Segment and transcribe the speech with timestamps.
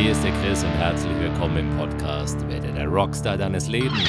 [0.00, 4.08] Hier ist der Chris und herzlich willkommen im Podcast Werde der Rockstar deines Lebens.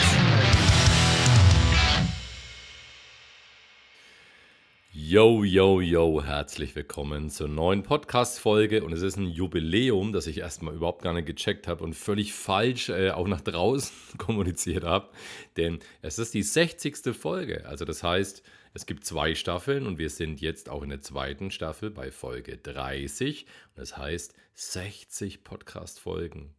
[4.93, 10.37] Yo, yo, yo, herzlich willkommen zur neuen Podcast-Folge und es ist ein Jubiläum, das ich
[10.37, 15.09] erstmal überhaupt gar nicht gecheckt habe und völlig falsch äh, auch nach draußen kommuniziert habe,
[15.57, 17.13] denn es ist die 60.
[17.13, 18.43] Folge, also das heißt,
[18.73, 22.57] es gibt zwei Staffeln und wir sind jetzt auch in der zweiten Staffel bei Folge
[22.57, 23.45] 30.
[23.45, 26.53] Und das heißt 60 Podcast-Folgen.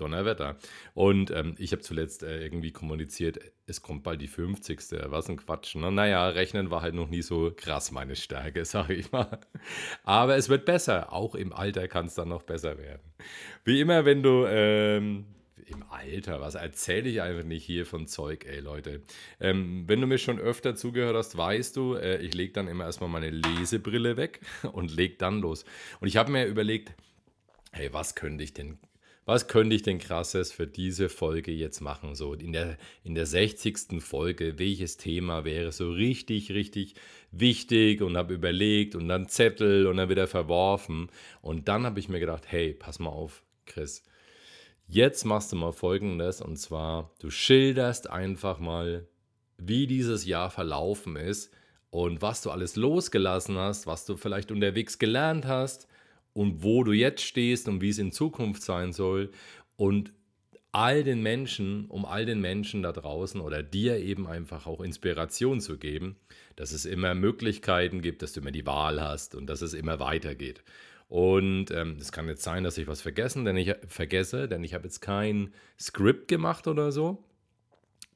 [0.00, 0.56] Donnerwetter.
[0.94, 4.80] Und ähm, ich habe zuletzt äh, irgendwie kommuniziert, es kommt bald die 50.
[5.06, 5.74] Was ein Quatsch.
[5.76, 5.92] Ne?
[5.92, 9.40] Naja, rechnen war halt noch nie so krass meine Stärke, sage ich mal.
[10.02, 11.12] Aber es wird besser.
[11.12, 13.12] Auch im Alter kann es dann noch besser werden.
[13.64, 15.26] Wie immer, wenn du ähm,
[15.70, 19.02] im Alter, was erzähle ich einfach nicht hier von Zeug, ey Leute.
[19.40, 22.84] Ähm, wenn du mir schon öfter zugehört hast, weißt du, äh, ich lege dann immer
[22.84, 24.40] erstmal meine Lesebrille weg
[24.72, 25.64] und leg dann los.
[26.00, 26.94] Und ich habe mir überlegt,
[27.72, 28.78] hey, was könnte ich denn
[29.26, 32.16] was könnte ich denn krasses für diese Folge jetzt machen?
[32.16, 34.02] So in der, in der 60.
[34.02, 36.94] Folge, welches Thema wäre so richtig, richtig
[37.30, 41.10] wichtig und habe überlegt und dann Zettel und dann wieder verworfen.
[41.42, 44.02] Und dann habe ich mir gedacht, hey, pass mal auf, Chris.
[44.92, 49.06] Jetzt machst du mal folgendes und zwar, du schilderst einfach mal,
[49.56, 51.54] wie dieses Jahr verlaufen ist
[51.90, 55.86] und was du alles losgelassen hast, was du vielleicht unterwegs gelernt hast
[56.32, 59.30] und wo du jetzt stehst und wie es in Zukunft sein soll
[59.76, 60.12] und
[60.72, 65.60] all den Menschen, um all den Menschen da draußen oder dir eben einfach auch Inspiration
[65.60, 66.16] zu geben,
[66.56, 70.00] dass es immer Möglichkeiten gibt, dass du immer die Wahl hast und dass es immer
[70.00, 70.64] weitergeht.
[71.10, 74.74] Und ähm, es kann jetzt sein, dass ich was vergessen, denn ich vergesse, denn ich
[74.74, 77.24] habe jetzt kein Skript gemacht oder so,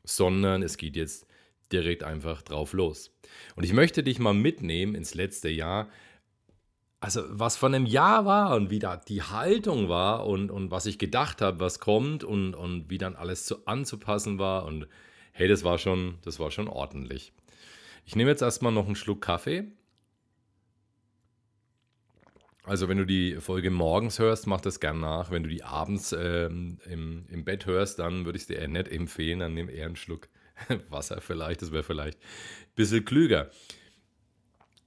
[0.05, 1.27] sondern es geht jetzt
[1.73, 3.13] direkt einfach drauf los.
[3.57, 5.89] Und ich möchte dich mal mitnehmen ins letzte Jahr.
[7.01, 10.87] Also was von einem Jahr war und wie da die Haltung war und, und was
[10.87, 14.67] ich gedacht habe, was kommt und, und wie dann alles zu, anzupassen war.
[14.67, 14.87] Und
[15.33, 17.33] hey, das war schon, das war schon ordentlich.
[18.07, 19.73] Ich nehme jetzt erstmal noch einen Schluck Kaffee
[22.65, 25.31] also wenn du die Folge morgens hörst, mach das gern nach.
[25.31, 28.69] Wenn du die abends ähm, im, im Bett hörst, dann würde ich es dir eher
[28.69, 29.41] nicht empfehlen.
[29.41, 30.29] Dann nimm eher einen Schluck
[30.89, 31.61] Wasser vielleicht.
[31.61, 33.51] Das wäre vielleicht ein bisschen klüger.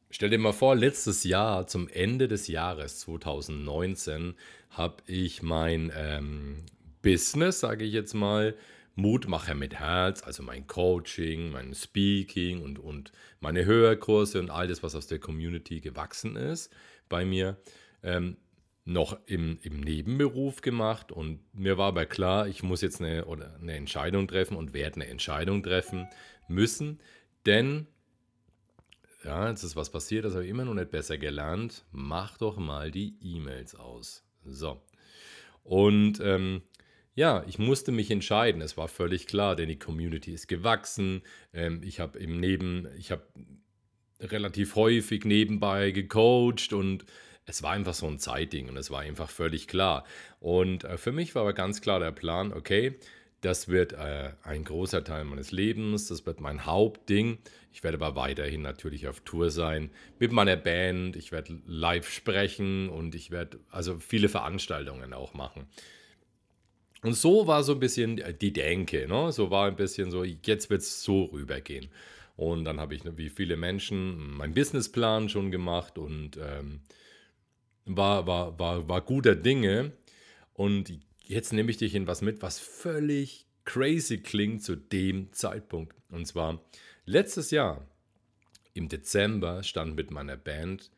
[0.09, 4.35] Stell dir mal vor, letztes Jahr, zum Ende des Jahres 2019,
[4.71, 6.63] habe ich mein ähm,
[7.03, 8.55] Business, sage ich jetzt mal,
[8.95, 14.81] Mutmacher mit Herz, also mein Coaching, mein Speaking und, und meine Hörkurse und all das,
[14.81, 16.71] was aus der Community gewachsen ist,
[17.09, 17.57] bei mir
[18.03, 18.37] ähm,
[18.85, 23.55] noch im, im Nebenberuf gemacht und mir war aber klar, ich muss jetzt eine, oder
[23.61, 26.07] eine Entscheidung treffen und werde eine Entscheidung treffen
[26.47, 26.99] müssen,
[27.45, 27.87] denn
[29.23, 31.83] ja, jetzt ist was passiert, das habe ich immer noch nicht besser gelernt.
[31.91, 34.23] Mach doch mal die E-Mails aus.
[34.45, 34.81] So.
[35.63, 36.61] Und ähm,
[37.13, 38.61] ja, ich musste mich entscheiden.
[38.61, 41.23] Es war völlig klar, denn die Community ist gewachsen.
[41.51, 43.23] Ähm, ich habe im Neben, ich habe
[44.19, 47.05] relativ häufig nebenbei gecoacht und
[47.45, 50.03] es war einfach so ein Zeitding und es war einfach völlig klar.
[50.39, 52.95] Und äh, für mich war aber ganz klar der Plan, okay,
[53.41, 57.37] das wird äh, ein großer Teil meines Lebens, das wird mein Hauptding.
[57.71, 62.89] Ich werde aber weiterhin natürlich auf Tour sein mit meiner Band, ich werde live sprechen
[62.89, 65.67] und ich werde also viele Veranstaltungen auch machen.
[67.03, 69.31] Und so war so ein bisschen die Denke, ne?
[69.31, 71.89] so war ein bisschen so, jetzt wird es so rübergehen.
[72.37, 76.81] Und dann habe ich, wie viele Menschen, meinen Businessplan schon gemacht und ähm,
[77.85, 79.91] war, war, war, war guter Dinge.
[80.53, 80.93] Und
[81.23, 85.95] jetzt nehme ich dich in was mit, was völlig crazy klingt zu dem Zeitpunkt.
[86.09, 86.61] Und zwar
[87.05, 87.87] letztes Jahr
[88.75, 90.91] im Dezember stand mit meiner Band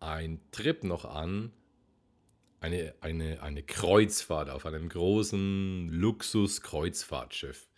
[0.00, 1.52] ein Trip noch an,
[2.60, 7.68] eine, eine, eine Kreuzfahrt auf einem großen Luxus-Kreuzfahrtschiff.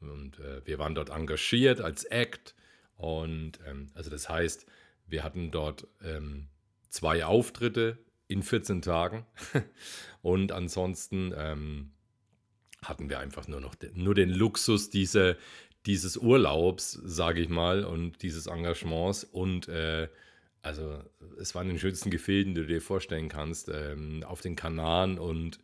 [0.00, 2.54] Und äh, wir waren dort engagiert als Act
[3.00, 4.66] und ähm, also das heißt,
[5.06, 6.48] wir hatten dort ähm,
[6.88, 7.98] zwei Auftritte
[8.28, 9.26] in 14 Tagen
[10.22, 11.92] und ansonsten ähm,
[12.82, 15.36] hatten wir einfach nur noch den, nur den Luxus dieser,
[15.86, 20.08] dieses Urlaubs, sage ich mal, und dieses Engagements und äh,
[20.62, 21.02] also
[21.38, 25.58] es waren die schönsten Gefilden, die du dir vorstellen kannst, ähm, auf den Kanaren und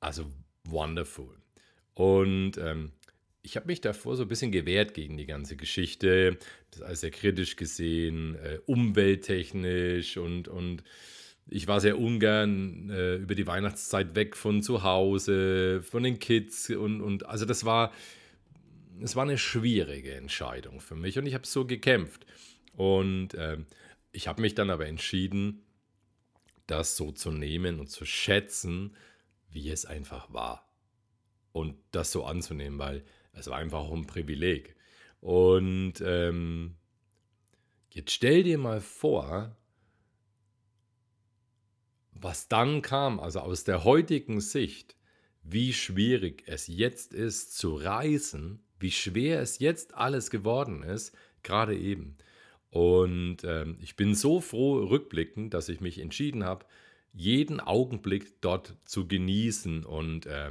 [0.00, 0.30] also
[0.64, 1.34] wonderful.
[1.94, 2.92] Und ähm,
[3.48, 6.36] ich habe mich davor so ein bisschen gewehrt gegen die ganze Geschichte.
[6.70, 10.82] Das alles sehr kritisch gesehen, äh, umwelttechnisch und, und
[11.46, 16.68] ich war sehr ungern äh, über die Weihnachtszeit weg von zu Hause, von den Kids
[16.68, 17.90] und, und also das war,
[19.00, 22.26] es war eine schwierige Entscheidung für mich und ich habe so gekämpft.
[22.76, 23.56] Und äh,
[24.12, 25.62] ich habe mich dann aber entschieden,
[26.66, 28.94] das so zu nehmen und zu schätzen,
[29.48, 30.68] wie es einfach war.
[31.52, 33.04] Und das so anzunehmen, weil
[33.38, 34.76] es war einfach auch ein Privileg.
[35.20, 36.74] Und ähm,
[37.90, 39.56] jetzt stell dir mal vor,
[42.12, 44.96] was dann kam, also aus der heutigen Sicht,
[45.42, 51.76] wie schwierig es jetzt ist zu reisen, wie schwer es jetzt alles geworden ist, gerade
[51.76, 52.16] eben.
[52.70, 56.66] Und ähm, ich bin so froh rückblickend, dass ich mich entschieden habe,
[57.12, 59.84] jeden Augenblick dort zu genießen.
[59.84, 60.50] Und äh,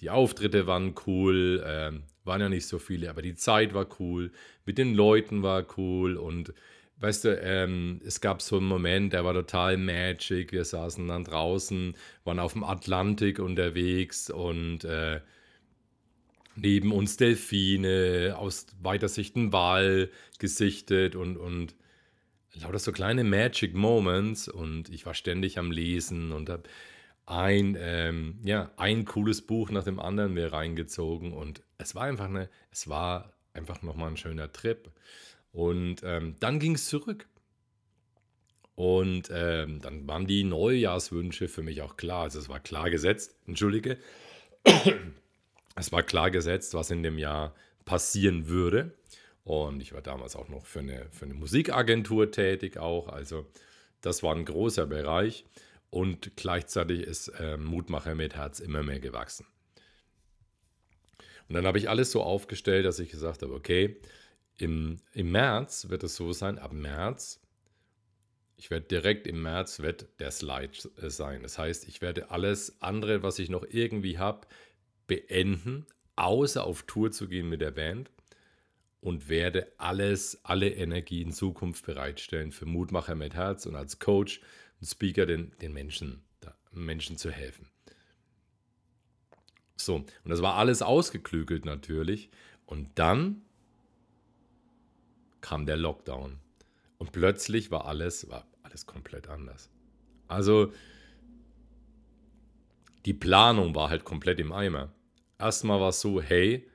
[0.00, 1.92] die Auftritte waren cool, äh,
[2.24, 4.32] waren ja nicht so viele, aber die Zeit war cool,
[4.64, 6.52] mit den Leuten war cool und
[6.98, 10.52] weißt du, ähm, es gab so einen Moment, der war total magic.
[10.52, 11.94] Wir saßen dann draußen,
[12.24, 15.20] waren auf dem Atlantik unterwegs und äh,
[16.56, 21.74] neben uns Delfine, aus weiter Sicht ein Wal gesichtet und, und
[22.54, 26.62] lauter so kleine Magic Moments und ich war ständig am Lesen und habe
[27.26, 32.26] ein, ähm, ja, ein cooles Buch nach dem anderen mir reingezogen und es war einfach
[32.26, 34.90] eine, es war einfach nochmal ein schöner Trip.
[35.52, 37.28] Und ähm, dann ging es zurück.
[38.74, 42.24] Und ähm, dann waren die Neujahrswünsche für mich auch klar.
[42.24, 43.98] Also es war klar gesetzt, entschuldige.
[45.76, 47.54] es war klar gesetzt, was in dem Jahr
[47.84, 48.92] passieren würde.
[49.44, 53.08] Und ich war damals auch noch für eine, für eine Musikagentur tätig auch.
[53.08, 53.46] Also
[54.00, 55.44] das war ein großer Bereich.
[55.94, 59.46] Und gleichzeitig ist äh, Mutmacher mit Herz immer mehr gewachsen.
[61.48, 64.00] Und dann habe ich alles so aufgestellt, dass ich gesagt habe, okay,
[64.58, 67.40] im, im März wird es so sein, ab März,
[68.56, 71.44] ich werde direkt im März wird der Slide äh, sein.
[71.44, 74.48] Das heißt, ich werde alles andere, was ich noch irgendwie habe,
[75.06, 75.86] beenden,
[76.16, 78.10] außer auf Tour zu gehen mit der Band
[79.00, 84.40] und werde alles, alle Energie in Zukunft bereitstellen für Mutmacher mit Herz und als Coach
[84.84, 86.22] Speaker den, den Menschen,
[86.72, 87.68] Menschen zu helfen.
[89.76, 92.30] So, und das war alles ausgeklügelt natürlich.
[92.66, 93.42] Und dann
[95.40, 96.38] kam der Lockdown.
[96.98, 99.70] Und plötzlich war alles, war alles komplett anders.
[100.26, 100.72] Also
[103.04, 104.92] die Planung war halt komplett im Eimer.
[105.38, 106.66] Erstmal war es so, hey,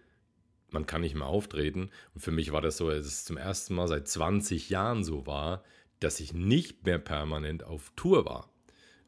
[0.70, 1.90] man kann nicht mehr auftreten.
[2.14, 5.26] Und für mich war das so, dass es zum ersten Mal seit 20 Jahren so
[5.26, 5.64] war,
[6.00, 8.50] dass ich nicht mehr permanent auf Tour war.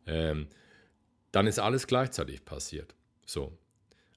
[0.06, 0.48] Ähm,
[1.32, 2.96] dann ist alles gleichzeitig passiert.
[3.26, 3.58] So,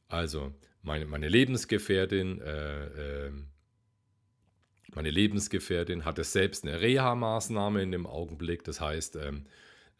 [0.08, 3.32] also meine, meine Lebensgefährtin äh, äh,
[4.94, 8.62] meine Lebensgefährtin hatte selbst eine Reha-Maßnahme in dem Augenblick.
[8.62, 9.44] Das heißt, ähm,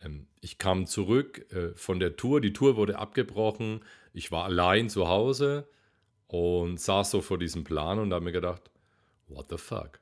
[0.01, 2.41] ähm, ich kam zurück äh, von der Tour.
[2.41, 3.81] Die Tour wurde abgebrochen.
[4.13, 5.69] Ich war allein zu Hause
[6.29, 8.71] und saß so vor diesem Plan und habe mir gedacht,
[9.27, 10.01] what the fuck?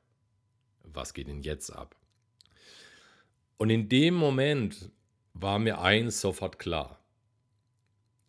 [0.83, 1.95] Was geht denn jetzt ab?
[3.57, 4.89] Und in dem Moment
[5.33, 6.99] war mir eins sofort klar.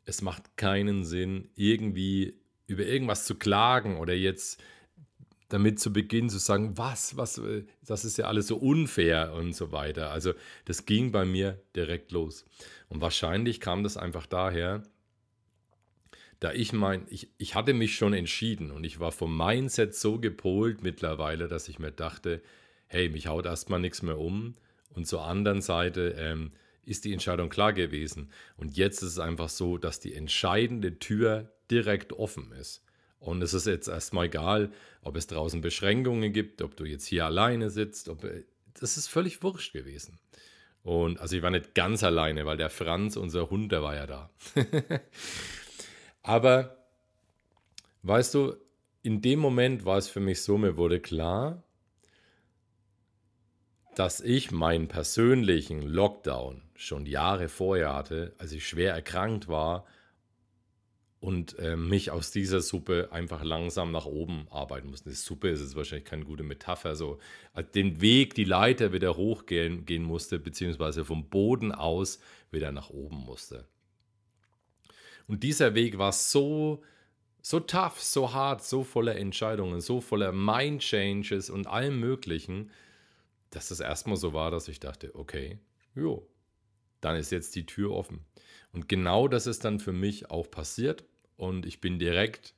[0.04, 2.34] Es macht keinen Sinn, irgendwie
[2.66, 4.62] über irgendwas zu klagen oder jetzt
[5.48, 7.40] damit zu Beginn zu sagen, was, was,
[7.82, 10.10] das ist ja alles so unfair und so weiter.
[10.10, 10.32] Also
[10.64, 12.44] das ging bei mir direkt los.
[12.88, 14.82] Und wahrscheinlich kam das einfach daher,
[16.40, 20.18] da ich mein, ich, ich hatte mich schon entschieden und ich war vom Mindset so
[20.18, 22.42] gepolt mittlerweile, dass ich mir dachte,
[22.86, 24.54] hey, mich haut erstmal nichts mehr um.
[24.94, 26.52] Und zur anderen Seite ähm,
[26.84, 28.30] ist die Entscheidung klar gewesen.
[28.56, 32.84] Und jetzt ist es einfach so, dass die entscheidende Tür direkt offen ist.
[33.18, 34.70] Und es ist jetzt erstmal egal,
[35.02, 38.44] ob es draußen Beschränkungen gibt, ob du jetzt hier alleine sitzt, ob, äh,
[38.78, 40.18] das ist völlig wurscht gewesen.
[40.82, 44.06] Und also ich war nicht ganz alleine, weil der Franz, unser Hund, der war ja
[44.06, 44.30] da.
[46.22, 46.76] Aber
[48.02, 48.54] weißt du,
[49.02, 51.62] in dem Moment war es für mich so, mir wurde klar,
[53.98, 59.86] dass ich meinen persönlichen Lockdown schon Jahre vorher hatte, als ich schwer erkrankt war
[61.24, 65.08] und äh, mich aus dieser Suppe einfach langsam nach oben arbeiten mussten.
[65.08, 67.18] Die Suppe ist jetzt wahrscheinlich keine gute Metapher, so
[67.54, 72.20] also den Weg, die Leiter wieder hochgehen gehen musste, beziehungsweise vom Boden aus
[72.50, 73.66] wieder nach oben musste.
[75.26, 76.82] Und dieser Weg war so,
[77.40, 82.70] so tough, so hart, so voller Entscheidungen, so voller Mind-Changes und allem Möglichen,
[83.54, 85.58] dass das erstmal so war, dass ich dachte, okay,
[85.94, 86.28] jo,
[87.00, 88.24] dann ist jetzt die Tür offen.
[88.72, 91.04] Und genau das ist dann für mich auch passiert.
[91.36, 92.54] Und ich bin direkt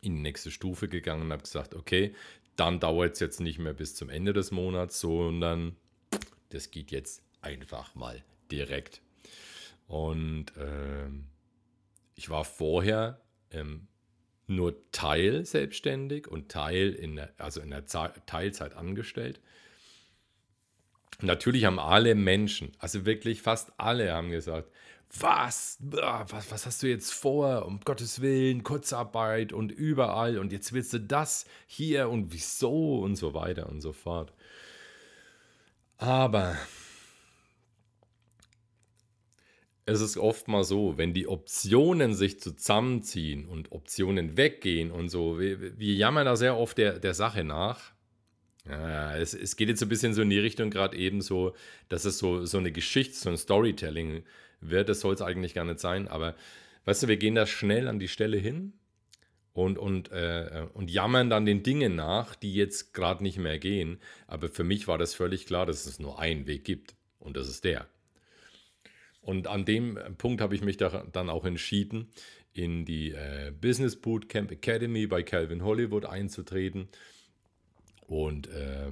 [0.00, 2.14] in die nächste Stufe gegangen und habe gesagt, okay,
[2.56, 5.76] dann dauert es jetzt nicht mehr bis zum Ende des Monats, sondern
[6.50, 9.00] das geht jetzt einfach mal direkt.
[9.86, 11.28] Und ähm,
[12.14, 13.88] ich war vorher ähm,
[14.46, 19.40] nur Teil selbstständig und Teil in der, also in der Teilzeit angestellt.
[21.20, 24.68] natürlich haben alle Menschen, also wirklich fast alle haben gesagt,
[25.20, 27.66] was, was, was hast du jetzt vor?
[27.66, 33.16] Um Gottes Willen, Kurzarbeit und überall und jetzt willst du das hier und wieso und
[33.16, 34.32] so weiter und so fort.
[35.98, 36.56] Aber
[39.84, 45.40] es ist oft mal so, wenn die Optionen sich zusammenziehen und Optionen weggehen und so,
[45.40, 47.92] wir, wir jammern da sehr oft der, der Sache nach.
[48.68, 51.54] Ja, es, es geht jetzt ein bisschen so in die Richtung gerade eben so,
[51.88, 54.22] dass es so, so eine Geschichte, so ein Storytelling
[54.60, 54.88] wird.
[54.88, 56.36] Das soll es eigentlich gar nicht sein, aber
[56.84, 58.74] weißt du, wir gehen da schnell an die Stelle hin
[59.52, 63.98] und, und, äh, und jammern dann den Dingen nach, die jetzt gerade nicht mehr gehen.
[64.28, 67.48] Aber für mich war das völlig klar, dass es nur einen Weg gibt und das
[67.48, 67.88] ist der.
[69.22, 72.08] Und an dem Punkt habe ich mich da, dann auch entschieden,
[72.52, 76.88] in die äh, Business Bootcamp Academy bei Calvin Hollywood einzutreten
[78.06, 78.90] und äh,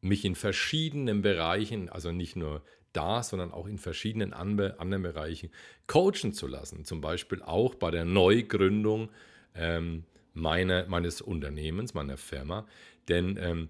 [0.00, 5.50] mich in verschiedenen Bereichen, also nicht nur da, sondern auch in verschiedenen anderen Bereichen
[5.86, 6.84] coachen zu lassen.
[6.84, 9.10] Zum Beispiel auch bei der Neugründung
[9.54, 12.66] ähm, meine, meines Unternehmens, meiner Firma.
[13.08, 13.68] Denn ähm,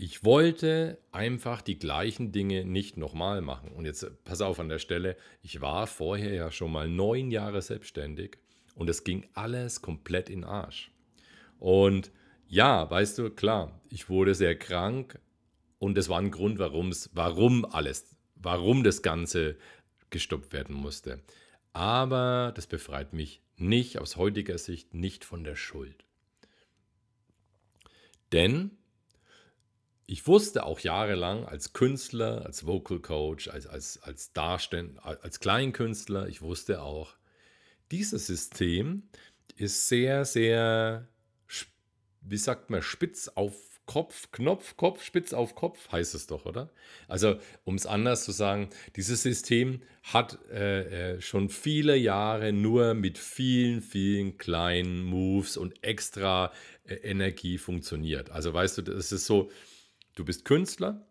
[0.00, 3.72] ich wollte einfach die gleichen Dinge nicht nochmal machen.
[3.72, 7.60] Und jetzt pass auf an der Stelle, ich war vorher ja schon mal neun Jahre
[7.60, 8.38] selbstständig
[8.76, 10.92] und es ging alles komplett in Arsch.
[11.58, 12.12] Und
[12.46, 15.18] ja, weißt du, klar, ich wurde sehr krank
[15.80, 19.56] und das war ein Grund, warum's, warum alles, warum das Ganze
[20.10, 21.24] gestoppt werden musste.
[21.72, 26.04] Aber das befreit mich nicht aus heutiger Sicht nicht von der Schuld.
[28.30, 28.77] Denn
[30.10, 36.28] ich wusste auch jahrelang als Künstler, als Vocal Coach, als, als, als Darsteller, als Kleinkünstler,
[36.28, 37.14] ich wusste auch,
[37.90, 39.02] dieses System
[39.56, 41.06] ist sehr, sehr
[42.22, 46.70] wie sagt man, spitz auf Kopf, Knopf, Kopf, spitz auf Kopf, heißt es doch, oder?
[47.06, 52.94] Also, um es anders zu sagen, dieses System hat äh, äh, schon viele Jahre nur
[52.94, 56.52] mit vielen, vielen kleinen Moves und extra
[56.84, 58.30] äh, Energie funktioniert.
[58.30, 59.50] Also, weißt du, das ist so,
[60.18, 61.08] du bist Künstler,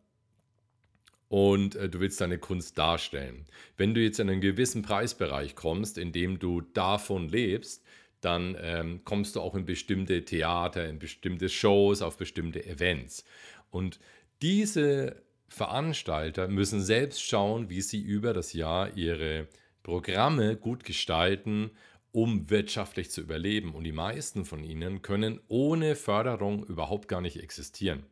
[1.30, 3.46] und äh, du willst deine Kunst darstellen.
[3.76, 7.84] Wenn du jetzt in einen gewissen Preisbereich kommst, in dem du davon lebst,
[8.22, 13.26] dann ähm, kommst du auch in bestimmte Theater, in bestimmte Shows, auf bestimmte Events.
[13.70, 14.00] Und
[14.42, 19.48] diese Veranstalter müssen selbst schauen, wie sie über das Jahr ihre
[19.84, 21.72] Programme gut gestalten,
[22.12, 23.74] um wirtschaftlich zu überleben.
[23.76, 28.04] Und die meisten von ihnen können ohne Förderung überhaupt gar nicht existieren.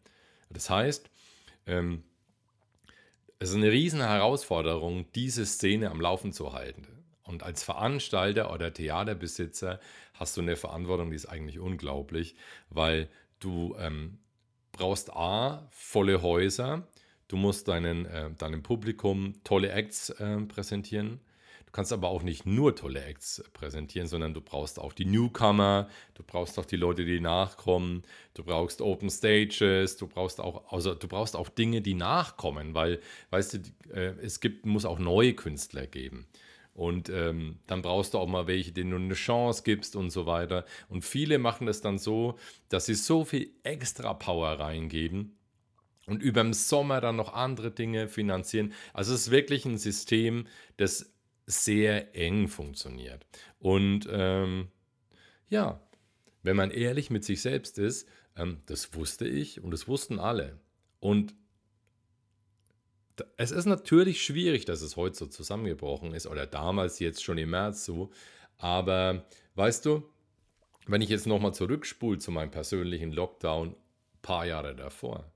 [0.50, 1.10] Das heißt,
[1.68, 2.04] ähm,
[3.40, 6.88] es ist eine riesen Herausforderung, diese Szene am Laufen zu halten.
[7.24, 9.80] Und als Veranstalter oder Theaterbesitzer
[10.14, 12.36] hast du eine Verantwortung, die ist eigentlich unglaublich,
[12.70, 13.10] weil
[13.40, 14.20] du ähm,
[14.72, 16.88] brauchst A, volle Häuser,
[17.28, 21.20] du musst deinen, äh, deinem Publikum tolle Acts äh, präsentieren.
[21.76, 26.24] Kannst aber auch nicht nur tolle Acts präsentieren, sondern du brauchst auch die Newcomer, du
[26.24, 28.04] brauchst auch die Leute, die nachkommen,
[28.34, 33.02] du brauchst Open Stages, du brauchst auch, also du brauchst auch Dinge, die nachkommen, weil,
[33.32, 33.58] weißt du,
[33.94, 36.28] äh, es gibt, muss auch neue Künstler geben.
[36.74, 40.26] Und ähm, dann brauchst du auch mal welche, denen du eine Chance gibst und so
[40.26, 40.64] weiter.
[40.88, 42.40] Und viele machen das dann so,
[42.70, 45.38] dass sie so viel extra Power reingeben
[46.06, 48.72] und über den Sommer dann noch andere Dinge finanzieren.
[48.94, 51.15] Also es ist wirklich ein System, das
[51.46, 53.26] sehr eng funktioniert.
[53.60, 54.70] Und ähm,
[55.50, 55.80] ja,
[56.44, 60.60] wenn man ehrlich mit sich selbst ist, ähm, das wusste ich und das wussten alle.
[61.00, 61.36] Und
[63.38, 67.52] es ist natürlich schwierig, dass es heute so zusammengebrochen ist oder damals jetzt schon im
[67.52, 68.12] März so.
[68.58, 69.26] Aber
[69.56, 70.04] weißt du,
[70.88, 73.76] wenn ich jetzt nochmal zurückspule zu meinem persönlichen Lockdown,
[74.22, 75.32] paar Jahre davor,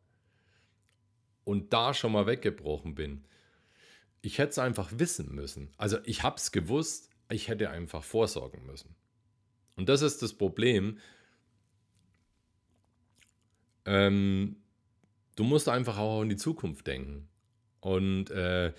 [1.44, 3.26] und da schon mal weggebrochen bin,
[4.22, 5.70] ich hätte es einfach wissen müssen.
[5.78, 8.96] Also ich habe es gewusst, ich hätte einfach vorsorgen müssen.
[9.76, 10.98] Und das ist das Problem.
[13.86, 14.58] Ähm,
[15.36, 17.30] du musst einfach auch in die Zukunft denken.
[17.80, 18.74] Und äh,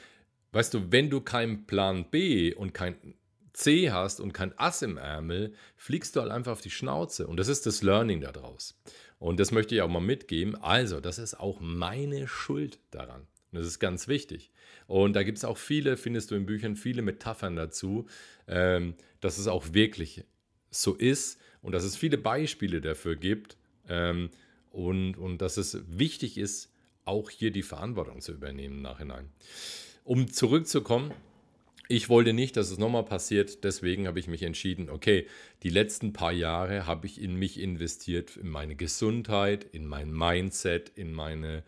[0.53, 3.15] weißt du, wenn du keinen Plan B und kein
[3.53, 7.27] C hast und kein Ass im Ärmel, fliegst du halt einfach auf die Schnauze.
[7.27, 8.79] Und das ist das Learning daraus.
[9.19, 10.55] Und das möchte ich auch mal mitgeben.
[10.57, 13.27] Also, das ist auch meine Schuld daran.
[13.53, 14.51] Und das ist ganz wichtig.
[14.87, 18.07] Und da gibt es auch viele, findest du in Büchern, viele Metaphern dazu,
[18.47, 20.25] ähm, dass es auch wirklich
[20.71, 23.57] so ist und dass es viele Beispiele dafür gibt
[23.89, 24.31] ähm,
[24.71, 26.73] und, und dass es wichtig ist,
[27.05, 29.31] auch hier die Verantwortung zu übernehmen im Nachhinein.
[30.05, 31.13] Um zurückzukommen,
[31.89, 35.27] ich wollte nicht, dass es nochmal passiert, deswegen habe ich mich entschieden, okay,
[35.65, 40.93] die letzten paar Jahre habe ich in mich investiert, in meine Gesundheit, in mein Mindset,
[40.95, 41.65] in meine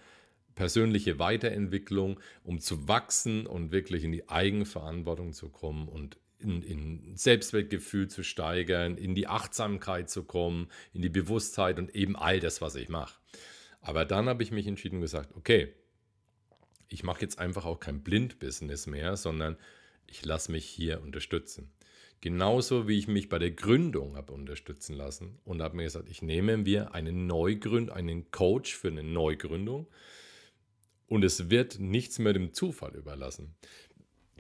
[0.55, 7.17] persönliche Weiterentwicklung, um zu wachsen und wirklich in die Eigenverantwortung zu kommen und in, in
[7.17, 12.61] Selbstwertgefühl zu steigern, in die Achtsamkeit zu kommen, in die Bewusstheit und eben all das,
[12.61, 13.19] was ich mache.
[13.81, 15.73] Aber dann habe ich mich entschieden und gesagt, okay,
[16.89, 19.57] ich mache jetzt einfach auch kein Blind-Business mehr, sondern
[20.07, 21.73] ich lasse mich hier unterstützen.
[22.21, 26.23] Genauso wie ich mich bei der Gründung habe unterstützen lassen und habe mir gesagt, ich
[26.23, 29.89] nehme mir einen Neugründ, einen Coach für eine Neugründung
[31.13, 33.55] und es wird nichts mehr dem Zufall überlassen.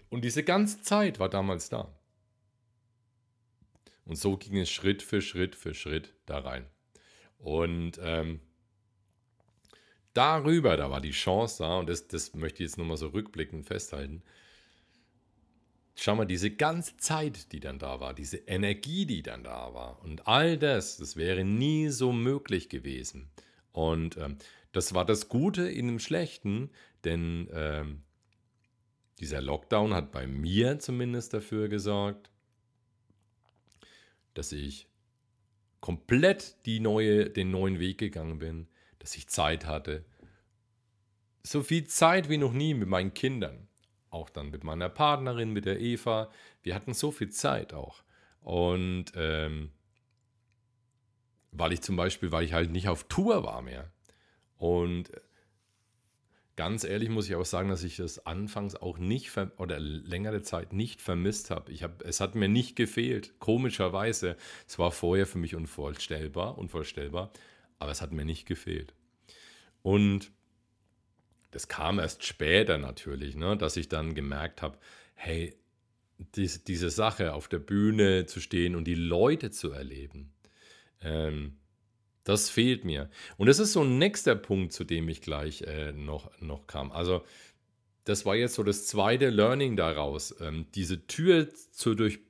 [0.08, 1.94] Und diese ganze Zeit war damals da.
[4.06, 6.64] Und so ging es Schritt für Schritt für Schritt da rein.
[7.36, 8.40] Und ähm,
[10.14, 13.66] darüber, da war die Chance da, und das, das möchte ich jetzt nochmal so rückblickend
[13.66, 14.22] festhalten.
[15.94, 20.02] Schau mal, diese ganze Zeit, die dann da war, diese Energie, die dann da war
[20.02, 23.28] und all das, das wäre nie so möglich gewesen.
[23.72, 24.38] Und ähm,
[24.72, 26.70] das war das Gute in dem Schlechten,
[27.04, 28.02] denn ähm,
[29.20, 32.30] dieser Lockdown hat bei mir zumindest dafür gesorgt,
[34.34, 34.88] dass ich
[35.80, 40.04] komplett die neue, den neuen Weg gegangen bin, dass ich Zeit hatte.
[41.42, 43.68] So viel Zeit wie noch nie mit meinen Kindern.
[44.10, 46.30] Auch dann mit meiner Partnerin, mit der Eva.
[46.62, 48.02] Wir hatten so viel Zeit auch.
[48.40, 49.72] Und ähm,
[51.50, 53.92] weil ich zum Beispiel, weil ich halt nicht auf Tour war mehr.
[54.62, 55.10] Und
[56.54, 60.72] ganz ehrlich muss ich auch sagen, dass ich das anfangs auch nicht oder längere Zeit
[60.72, 61.72] nicht vermisst habe.
[61.72, 64.36] Ich hab, es hat mir nicht gefehlt, komischerweise.
[64.68, 67.32] Es war vorher für mich unvorstellbar, unvorstellbar,
[67.80, 68.94] aber es hat mir nicht gefehlt.
[69.82, 70.30] Und
[71.50, 74.78] das kam erst später natürlich, ne, dass ich dann gemerkt habe,
[75.14, 75.56] hey,
[76.36, 80.32] dies, diese Sache auf der Bühne zu stehen und die Leute zu erleben,
[81.00, 81.58] ähm,
[82.24, 83.10] das fehlt mir.
[83.36, 86.92] Und das ist so ein nächster Punkt, zu dem ich gleich äh, noch, noch kam.
[86.92, 87.24] Also,
[88.04, 92.20] das war jetzt so das zweite Learning daraus, ähm, diese Tür zu, durch,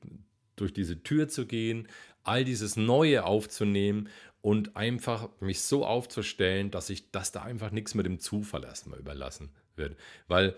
[0.57, 1.89] durch diese Tür zu gehen,
[2.25, 4.09] all dieses Neue aufzunehmen
[4.43, 8.99] und einfach mich so aufzustellen, dass ich, dass da einfach nichts mit dem Zufall erstmal
[8.99, 9.97] überlassen wird.
[10.29, 10.55] Weil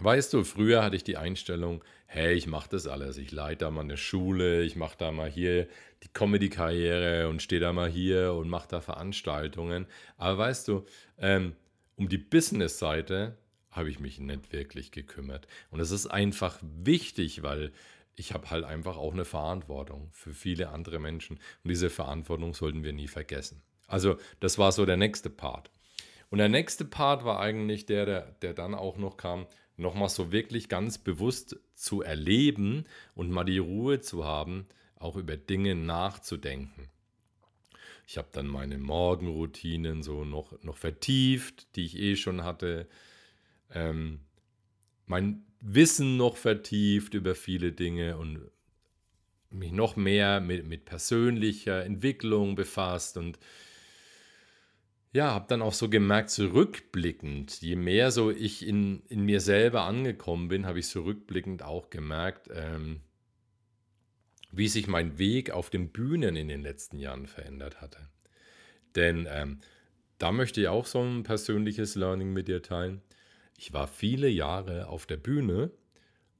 [0.00, 3.16] Weißt du, früher hatte ich die Einstellung, hey, ich mache das alles.
[3.16, 5.68] Ich leite da mal eine Schule, ich mache da mal hier
[6.02, 9.86] die Comedy-Karriere und stehe da mal hier und mache da Veranstaltungen.
[10.16, 10.84] Aber weißt du,
[11.18, 11.54] ähm,
[11.96, 13.36] um die Business-Seite
[13.70, 15.46] habe ich mich nicht wirklich gekümmert.
[15.70, 17.72] Und es ist einfach wichtig, weil
[18.16, 21.36] ich habe halt einfach auch eine Verantwortung für viele andere Menschen.
[21.36, 23.62] Und diese Verantwortung sollten wir nie vergessen.
[23.86, 25.70] Also das war so der nächste Part.
[26.30, 30.32] Und der nächste Part war eigentlich der, der, der dann auch noch kam, nochmal so
[30.32, 32.84] wirklich ganz bewusst zu erleben
[33.14, 36.88] und mal die Ruhe zu haben, auch über Dinge nachzudenken.
[38.06, 42.86] Ich habe dann meine Morgenroutinen so noch, noch vertieft, die ich eh schon hatte.
[43.70, 44.20] Ähm,
[45.06, 48.50] mein Wissen noch vertieft über viele Dinge und
[49.50, 53.38] mich noch mehr mit, mit persönlicher Entwicklung befasst und
[55.14, 59.82] ja, habe dann auch so gemerkt, zurückblickend, je mehr so ich in, in mir selber
[59.82, 63.00] angekommen bin, habe ich zurückblickend auch gemerkt, ähm,
[64.50, 68.08] wie sich mein Weg auf den Bühnen in den letzten Jahren verändert hatte.
[68.96, 69.60] Denn ähm,
[70.18, 73.00] da möchte ich auch so ein persönliches Learning mit dir teilen.
[73.56, 75.70] Ich war viele Jahre auf der Bühne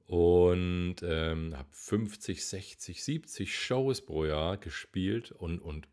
[0.08, 5.86] und ähm, habe 50, 60, 70 Shows pro Jahr gespielt und, und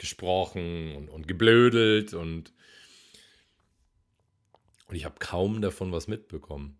[0.00, 2.52] gesprochen und, und geblödelt und,
[4.88, 6.78] und ich habe kaum davon was mitbekommen.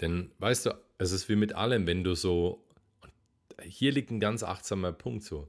[0.00, 2.64] Denn weißt du, es ist wie mit allem, wenn du so,
[3.62, 5.48] hier liegt ein ganz achtsamer Punkt so,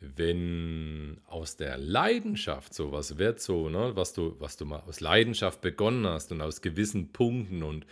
[0.00, 5.60] wenn aus der Leidenschaft sowas wird, so, ne, was du, was du mal aus Leidenschaft
[5.60, 7.84] begonnen hast und aus gewissen Punkten und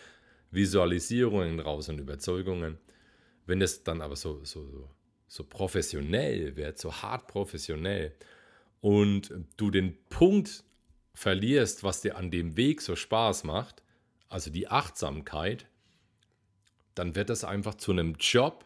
[0.53, 2.79] Visualisierungen raus und Überzeugungen,
[3.47, 4.89] wenn es dann aber so, so, so,
[5.27, 8.15] so professionell wird, so hart professionell
[8.81, 10.65] und du den Punkt
[11.15, 13.83] verlierst, was dir an dem Weg so Spaß macht,
[14.29, 15.67] also die Achtsamkeit,
[16.95, 18.65] dann wird das einfach zu einem Job,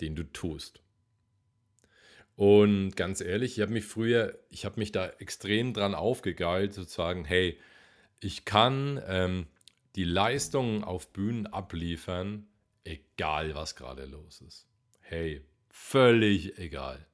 [0.00, 0.80] den du tust.
[2.36, 7.24] Und ganz ehrlich, ich habe mich früher, ich habe mich da extrem dran aufgegeilt, sozusagen,
[7.24, 7.58] hey,
[8.20, 9.46] ich kann ähm,
[9.96, 12.46] die Leistungen auf Bühnen abliefern,
[12.84, 14.66] egal was gerade los ist.
[15.00, 17.06] Hey, völlig egal.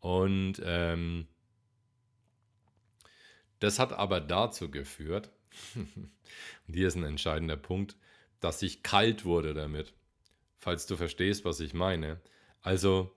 [0.00, 1.28] Und ähm,
[3.58, 5.30] das hat aber dazu geführt,
[5.74, 7.96] und hier ist ein entscheidender Punkt,
[8.40, 9.92] dass ich kalt wurde damit,
[10.58, 12.20] falls du verstehst, was ich meine.
[12.62, 13.14] Also,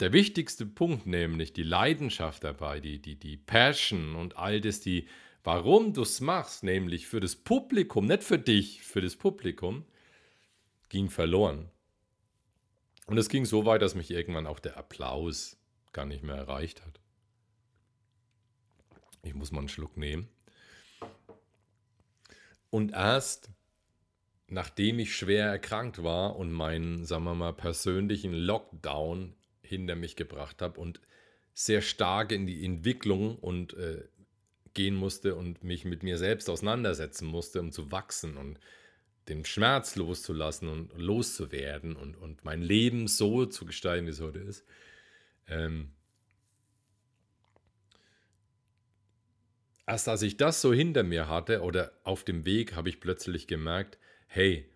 [0.00, 5.08] der wichtigste Punkt, nämlich die Leidenschaft dabei, die, die, die Passion und all das, die,
[5.44, 9.84] warum du es machst, nämlich für das Publikum, nicht für dich, für das Publikum,
[10.88, 11.70] ging verloren.
[13.06, 15.56] Und es ging so weit, dass mich irgendwann auch der Applaus
[15.92, 17.00] gar nicht mehr erreicht hat.
[19.22, 20.28] Ich muss mal einen Schluck nehmen.
[22.70, 23.50] Und erst
[24.52, 30.60] nachdem ich schwer erkrankt war und meinen, sagen wir mal, persönlichen Lockdown hinter mich gebracht
[30.60, 31.00] habe und
[31.54, 34.04] sehr stark in die Entwicklung und äh,
[34.74, 38.58] gehen musste und mich mit mir selbst auseinandersetzen musste, um zu wachsen und
[39.28, 44.40] den Schmerz loszulassen und loszuwerden und, und mein Leben so zu gestalten, wie es heute
[44.40, 44.64] ist.
[45.46, 45.92] Ähm,
[49.86, 53.46] erst als ich das so hinter mir hatte oder auf dem Weg, habe ich plötzlich
[53.46, 54.68] gemerkt, hey,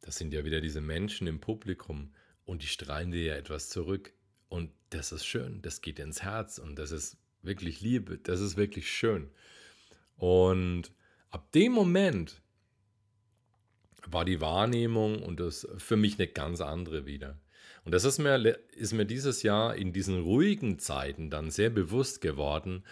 [0.00, 2.12] das sind ja wieder diese Menschen im Publikum
[2.44, 4.12] und die strahlen dir ja etwas zurück.
[4.48, 8.56] Und das ist schön, das geht ins Herz und das ist wirklich Liebe, das ist
[8.56, 9.30] wirklich schön.
[10.16, 10.92] Und
[11.30, 12.40] ab dem Moment
[14.10, 17.38] war die Wahrnehmung und das für mich eine ganz andere wieder.
[17.84, 22.20] Und das ist mir, ist mir dieses Jahr in diesen ruhigen Zeiten dann sehr bewusst
[22.20, 22.84] geworden,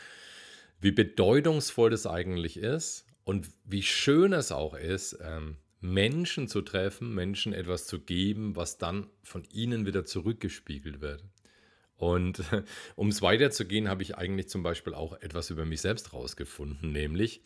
[0.81, 7.15] wie bedeutungsvoll das eigentlich ist und wie schön es auch ist, ähm, Menschen zu treffen,
[7.15, 11.25] Menschen etwas zu geben, was dann von ihnen wieder zurückgespiegelt wird.
[11.97, 12.43] Und
[12.97, 17.43] um es weiterzugehen, habe ich eigentlich zum Beispiel auch etwas über mich selbst rausgefunden, nämlich,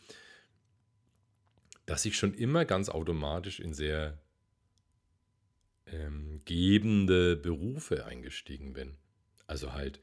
[1.89, 4.19] dass ich schon immer ganz automatisch in sehr
[5.87, 8.99] ähm, gebende Berufe eingestiegen bin.
[9.47, 9.99] Also halt,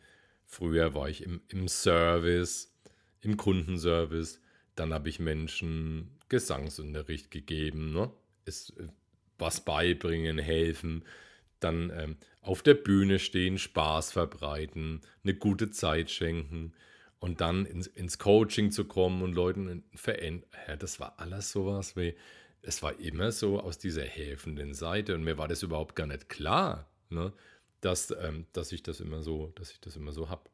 [0.47, 2.75] früher war ich im, im Service,
[3.21, 4.41] im Kundenservice,
[4.73, 8.11] dann habe ich Menschen Gesangsunterricht gegeben, ne?
[8.45, 8.87] es, äh,
[9.37, 11.05] was beibringen, helfen,
[11.59, 16.73] dann ähm, auf der Bühne stehen, Spaß verbreiten, eine gute Zeit schenken
[17.19, 20.49] und dann ins, ins Coaching zu kommen und Leuten verändern.
[20.67, 22.15] Ja, das war alles sowas wie,
[22.62, 26.30] es war immer so aus dieser helfenden Seite und mir war das überhaupt gar nicht
[26.30, 27.34] klar, ne,
[27.82, 30.49] dass, ähm, dass ich das immer so, dass ich das immer so habe.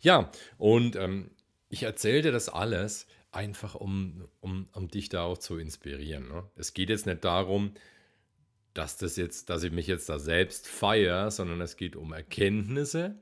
[0.00, 1.30] Ja, und ähm,
[1.68, 6.28] ich erzählte das alles, einfach um, um, um dich da auch zu inspirieren.
[6.28, 6.44] Ne?
[6.54, 7.72] Es geht jetzt nicht darum,
[8.74, 13.16] dass das jetzt, dass ich mich jetzt da selbst feiere, sondern es geht um Erkenntnisse,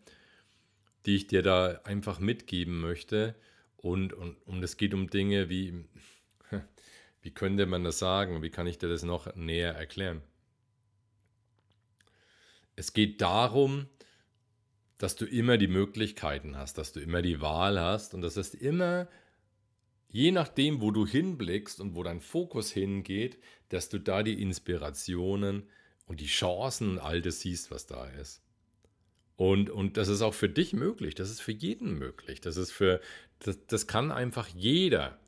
[1.06, 3.34] die ich dir da einfach mitgeben möchte.
[3.76, 5.84] Und, und, und es geht um Dinge wie,
[7.22, 8.42] wie könnte man das sagen?
[8.42, 10.22] Wie kann ich dir das noch näher erklären?
[12.76, 13.88] Es geht darum,
[14.98, 18.54] dass du immer die Möglichkeiten hast, dass du immer die Wahl hast und das ist
[18.54, 19.08] immer
[20.10, 25.68] je nachdem, wo du hinblickst und wo dein Fokus hingeht, dass du da die Inspirationen
[26.06, 28.42] und die Chancen und all das siehst, was da ist.
[29.40, 32.42] Und, und das ist auch für dich möglich, das ist für jeden möglich.
[32.42, 33.00] Das ist für,
[33.38, 35.18] das, das kann einfach jeder.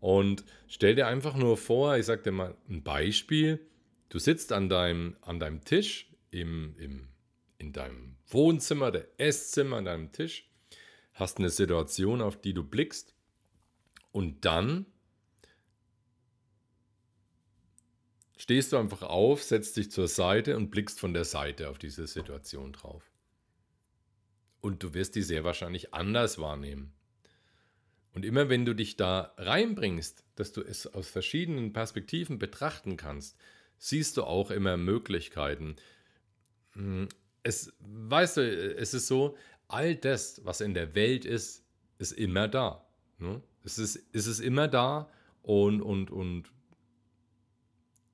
[0.00, 3.66] Und stell dir einfach nur vor, ich sag dir mal ein Beispiel,
[4.10, 7.08] du sitzt an deinem, an deinem Tisch im, im,
[7.56, 10.46] in deinem Wohnzimmer, der Esszimmer, an deinem Tisch,
[11.14, 13.14] hast eine Situation, auf die du blickst
[14.12, 14.84] und dann
[18.36, 22.06] stehst du einfach auf, setzt dich zur Seite und blickst von der Seite auf diese
[22.06, 23.13] Situation drauf.
[24.64, 26.94] Und du wirst die sehr wahrscheinlich anders wahrnehmen.
[28.14, 33.36] Und immer wenn du dich da reinbringst, dass du es aus verschiedenen Perspektiven betrachten kannst,
[33.76, 35.76] siehst du auch immer Möglichkeiten.
[36.72, 37.08] Hm,
[37.42, 39.36] es, weißt du, es ist so,
[39.68, 41.62] all das, was in der Welt ist,
[41.98, 42.86] ist immer da.
[43.18, 43.42] Ne?
[43.64, 45.10] Es ist, es ist immer da
[45.42, 46.50] und, und, und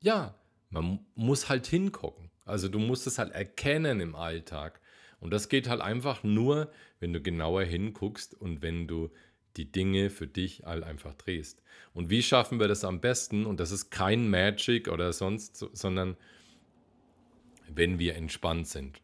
[0.01, 0.35] ja,
[0.69, 2.29] man muss halt hingucken.
[2.45, 4.80] Also du musst es halt erkennen im Alltag.
[5.20, 9.11] Und das geht halt einfach nur, wenn du genauer hinguckst und wenn du
[9.56, 11.62] die Dinge für dich halt einfach drehst.
[11.92, 13.46] Und wie schaffen wir das am besten?
[13.46, 16.16] Und das ist kein Magic oder sonst, sondern
[17.68, 19.00] wenn wir entspannt sind.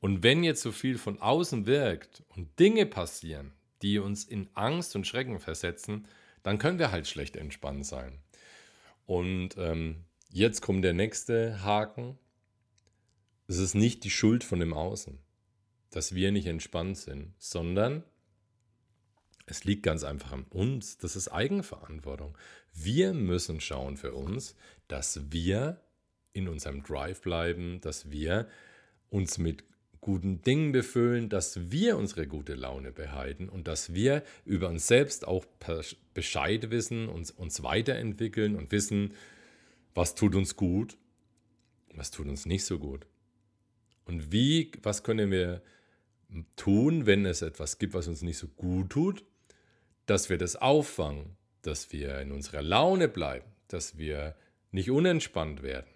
[0.00, 4.96] Und wenn jetzt so viel von außen wirkt und Dinge passieren, die uns in Angst
[4.96, 6.06] und Schrecken versetzen,
[6.42, 8.18] dann können wir halt schlecht entspannt sein.
[9.06, 12.18] Und ähm, jetzt kommt der nächste Haken.
[13.52, 15.18] Es ist nicht die Schuld von dem Außen,
[15.90, 18.02] dass wir nicht entspannt sind, sondern
[19.44, 20.96] es liegt ganz einfach an uns.
[20.96, 22.38] Das ist Eigenverantwortung.
[22.72, 24.56] Wir müssen schauen für uns,
[24.88, 25.82] dass wir
[26.32, 28.48] in unserem Drive bleiben, dass wir
[29.10, 29.64] uns mit
[30.00, 35.28] guten Dingen befüllen, dass wir unsere gute Laune behalten und dass wir über uns selbst
[35.28, 35.44] auch
[36.14, 39.12] Bescheid wissen, uns, uns weiterentwickeln und wissen,
[39.94, 40.96] was tut uns gut,
[41.94, 43.06] was tut uns nicht so gut.
[44.04, 45.62] Und wie, was können wir
[46.56, 49.24] tun, wenn es etwas gibt, was uns nicht so gut tut,
[50.06, 54.34] dass wir das auffangen, dass wir in unserer Laune bleiben, dass wir
[54.70, 55.90] nicht unentspannt werden.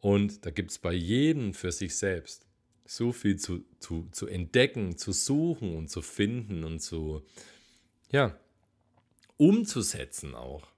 [0.00, 2.46] Und da gibt es bei jedem für sich selbst
[2.86, 7.24] so viel zu, zu, zu entdecken, zu suchen und zu finden und zu,
[8.10, 8.38] ja,
[9.36, 10.68] umzusetzen auch.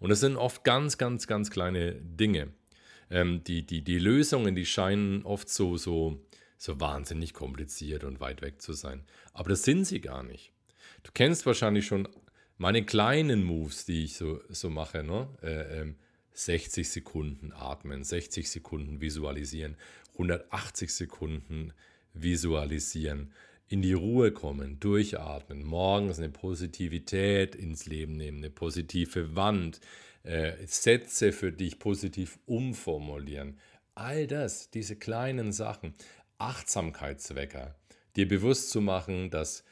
[0.00, 2.52] Und es sind oft ganz, ganz, ganz kleine Dinge.
[3.14, 6.20] Ähm, die, die, die Lösungen, die scheinen oft so, so,
[6.58, 9.04] so wahnsinnig kompliziert und weit weg zu sein.
[9.32, 10.52] Aber das sind sie gar nicht.
[11.04, 12.08] Du kennst wahrscheinlich schon
[12.58, 15.04] meine kleinen Moves, die ich so, so mache.
[15.04, 15.28] Ne?
[15.42, 15.94] Äh, ähm,
[16.32, 19.76] 60 Sekunden atmen, 60 Sekunden visualisieren,
[20.14, 21.72] 180 Sekunden
[22.14, 23.32] visualisieren,
[23.68, 29.80] in die Ruhe kommen, durchatmen, morgens eine Positivität ins Leben nehmen, eine positive Wand,
[30.24, 33.58] äh, Sätze für dich positiv umformulieren.
[33.94, 35.94] All das, diese kleinen Sachen,
[36.38, 37.76] Achtsamkeitswecker,
[38.16, 39.64] dir bewusst zu machen, dass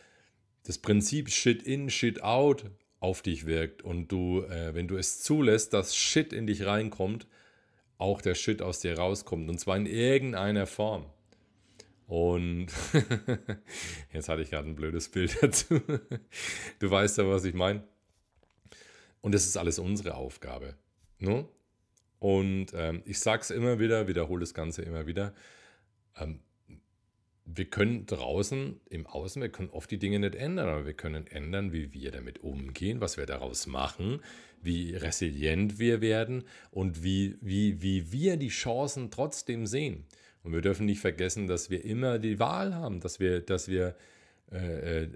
[0.64, 5.22] das Prinzip Shit in, Shit out auf dich wirkt und du, äh, wenn du es
[5.22, 7.26] zulässt, dass Shit in dich reinkommt,
[7.98, 11.06] auch der Shit aus dir rauskommt und zwar in irgendeiner Form.
[12.06, 12.66] Und
[14.12, 15.80] jetzt hatte ich gerade ein blödes Bild dazu.
[16.78, 17.84] Du weißt ja, was ich meine.
[19.22, 20.74] Und das ist alles unsere Aufgabe.
[21.18, 21.46] Ne?
[22.18, 25.32] Und ähm, ich sage es immer wieder, wiederhole das Ganze immer wieder.
[26.18, 26.40] Ähm,
[27.44, 31.26] wir können draußen im Außen, wir können oft die Dinge nicht ändern, aber wir können
[31.26, 34.20] ändern, wie wir damit umgehen, was wir daraus machen,
[34.60, 40.04] wie resilient wir werden und wie, wie, wie wir die Chancen trotzdem sehen.
[40.44, 43.96] Und wir dürfen nicht vergessen, dass wir immer die Wahl haben, dass wir, dass wir,
[44.50, 45.08] äh, äh,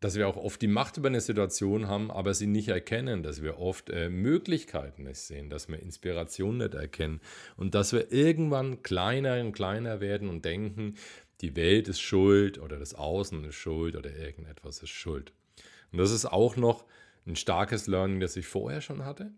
[0.00, 3.42] dass wir auch oft die Macht über eine Situation haben, aber sie nicht erkennen, dass
[3.42, 7.20] wir oft äh, Möglichkeiten nicht sehen, dass wir Inspiration nicht erkennen
[7.56, 10.94] und dass wir irgendwann kleiner und kleiner werden und denken,
[11.40, 15.32] die Welt ist schuld oder das Außen ist schuld oder irgendetwas ist schuld.
[15.90, 16.84] Und das ist auch noch
[17.26, 19.32] ein starkes Learning, das ich vorher schon hatte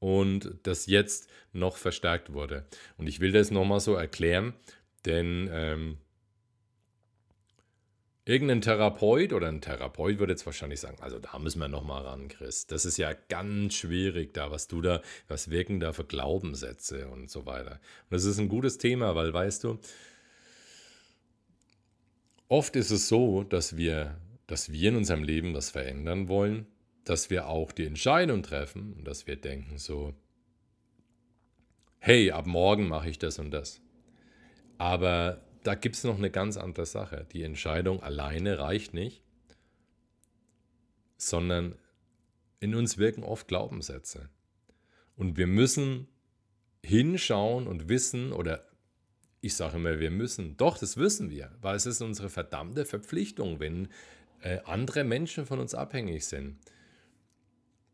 [0.00, 2.66] und das jetzt noch verstärkt wurde.
[2.96, 4.54] Und ich will das nochmal so erklären,
[5.04, 5.98] denn ähm,
[8.30, 12.28] irgendein Therapeut oder ein Therapeut würde jetzt wahrscheinlich sagen, also da müssen wir nochmal ran,
[12.28, 12.66] Chris.
[12.66, 17.30] Das ist ja ganz schwierig da, was du da, was wirken da für Glaubenssätze und
[17.30, 17.72] so weiter.
[17.72, 19.78] Und das ist ein gutes Thema, weil weißt du,
[22.48, 24.16] oft ist es so, dass wir,
[24.46, 26.66] dass wir in unserem Leben was verändern wollen
[27.04, 30.14] dass wir auch die Entscheidung treffen und dass wir denken so,
[31.98, 33.80] hey, ab morgen mache ich das und das.
[34.78, 37.26] Aber da gibt es noch eine ganz andere Sache.
[37.32, 39.22] Die Entscheidung alleine reicht nicht,
[41.16, 41.76] sondern
[42.60, 44.28] in uns wirken oft Glaubenssätze.
[45.16, 46.08] Und wir müssen
[46.82, 48.66] hinschauen und wissen, oder
[49.40, 53.60] ich sage immer, wir müssen, doch, das wissen wir, weil es ist unsere verdammte Verpflichtung,
[53.60, 53.88] wenn
[54.42, 56.58] äh, andere Menschen von uns abhängig sind.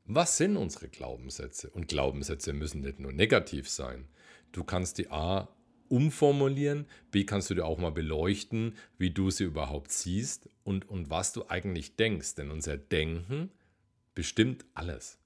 [0.05, 1.69] Was sind unsere Glaubenssätze?
[1.71, 4.07] Und Glaubenssätze müssen nicht nur negativ sein.
[4.53, 5.49] Du kannst die A
[5.89, 11.11] umformulieren, B kannst du dir auch mal beleuchten, wie du sie überhaupt siehst und, und
[11.11, 12.35] was du eigentlich denkst.
[12.35, 13.51] Denn unser Denken
[14.15, 15.19] bestimmt alles.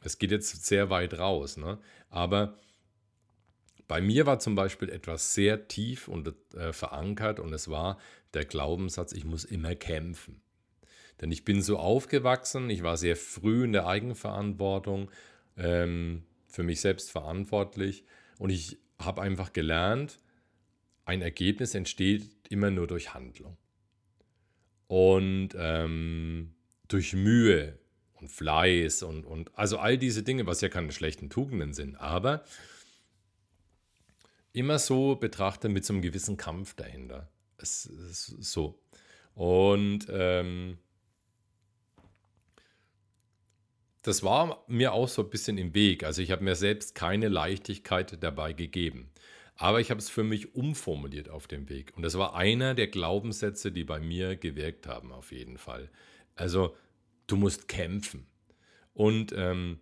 [0.00, 1.78] Es geht jetzt sehr weit raus, ne?
[2.08, 2.58] aber
[3.88, 7.98] bei mir war zum Beispiel etwas sehr tief und äh, verankert und es war
[8.34, 10.42] der Glaubenssatz, ich muss immer kämpfen.
[11.20, 15.10] Denn ich bin so aufgewachsen, ich war sehr früh in der Eigenverantwortung,
[15.56, 18.04] ähm, für mich selbst verantwortlich
[18.38, 20.18] und ich habe einfach gelernt,
[21.04, 23.56] ein Ergebnis entsteht immer nur durch Handlung.
[24.86, 26.54] Und ähm,
[26.88, 27.78] durch Mühe
[28.14, 32.44] und Fleiß und, und also all diese Dinge, was ja keine schlechten Tugenden sind, aber
[34.52, 37.28] immer so betrachtet mit so einem gewissen Kampf dahinter.
[37.58, 38.80] Es ist so.
[39.34, 40.78] Und ähm,
[44.08, 46.02] das war mir auch so ein bisschen im Weg.
[46.02, 49.10] Also ich habe mir selbst keine Leichtigkeit dabei gegeben.
[49.54, 51.92] Aber ich habe es für mich umformuliert auf dem Weg.
[51.94, 55.90] Und das war einer der Glaubenssätze, die bei mir gewirkt haben, auf jeden Fall.
[56.36, 56.74] Also,
[57.26, 58.26] du musst kämpfen.
[58.94, 59.80] Und ähm,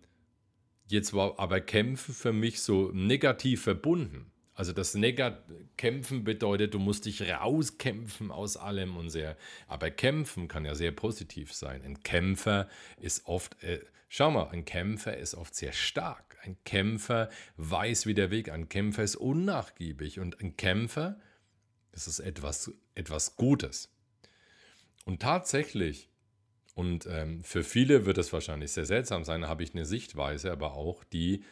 [0.87, 4.31] jetzt war aber Kämpfen für mich so negativ verbunden.
[4.57, 5.43] Also das Negat
[5.77, 9.37] Kämpfen bedeutet, du musst dich rauskämpfen aus allem und sehr.
[9.67, 11.83] Aber Kämpfen kann ja sehr positiv sein.
[11.83, 12.67] Ein Kämpfer
[12.99, 16.39] ist oft, äh, schau mal, ein Kämpfer ist oft sehr stark.
[16.41, 18.49] Ein Kämpfer weiß, wie der Weg.
[18.49, 21.19] Ein Kämpfer ist unnachgiebig und ein Kämpfer,
[21.91, 23.93] das ist etwas, etwas Gutes.
[25.05, 26.09] Und tatsächlich,
[26.73, 30.73] und ähm, für viele wird es wahrscheinlich sehr seltsam sein, habe ich eine Sichtweise, aber
[30.73, 31.43] auch die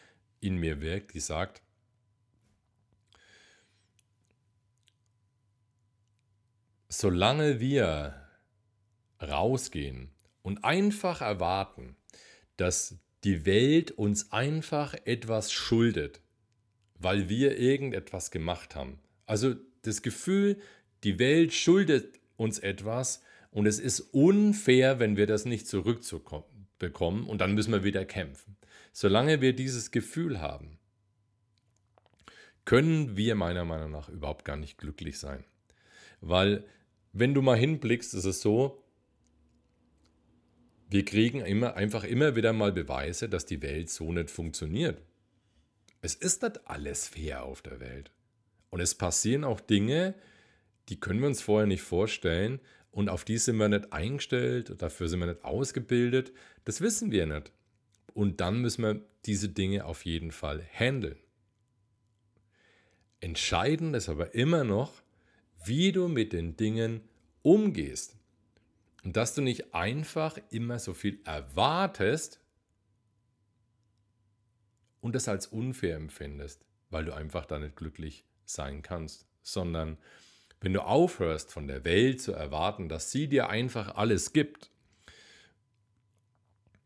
[0.42, 1.62] in mir wirkt, die sagt,
[7.00, 8.16] solange wir
[9.22, 11.96] rausgehen und einfach erwarten,
[12.58, 16.22] dass die Welt uns einfach etwas schuldet,
[17.00, 19.00] weil wir irgendetwas gemacht haben.
[19.26, 20.60] Also das Gefühl,
[21.04, 27.42] die Welt schuldet uns etwas und es ist unfair, wenn wir das nicht zurückbekommen und
[27.42, 28.58] dann müssen wir wieder kämpfen.
[28.94, 30.80] Solange wir dieses Gefühl haben,
[32.64, 35.44] können wir meiner Meinung nach überhaupt gar nicht glücklich sein.
[36.22, 36.64] Weil
[37.16, 38.84] wenn du mal hinblickst, ist es so,
[40.90, 45.02] wir kriegen immer, einfach immer wieder mal Beweise, dass die Welt so nicht funktioniert.
[46.02, 48.12] Es ist nicht alles fair auf der Welt.
[48.70, 50.14] Und es passieren auch Dinge,
[50.90, 52.60] die können wir uns vorher nicht vorstellen
[52.92, 56.34] und auf die sind wir nicht eingestellt, dafür sind wir nicht ausgebildet.
[56.66, 57.54] Das wissen wir nicht.
[58.14, 61.18] Und dann müssen wir diese Dinge auf jeden Fall handeln.
[63.22, 65.02] Entscheidend ist aber immer noch,
[65.66, 67.02] wie du mit den Dingen
[67.42, 68.16] umgehst.
[69.04, 72.40] Und dass du nicht einfach immer so viel erwartest
[75.02, 79.98] und das als unfair empfindest, weil du einfach da nicht glücklich sein kannst, sondern
[80.62, 84.72] wenn du aufhörst von der Welt zu erwarten, dass sie dir einfach alles gibt,